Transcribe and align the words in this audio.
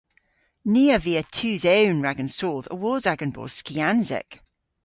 Ni 0.71 0.83
a 0.95 0.97
via 1.05 1.23
tus 1.35 1.63
ewn 1.79 2.03
rag 2.05 2.19
an 2.23 2.31
soodh 2.37 2.67
awos 2.73 3.05
agan 3.11 3.33
bos 3.35 3.53
skiansek. 3.59 4.29